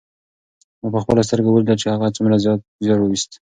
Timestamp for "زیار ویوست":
2.83-3.31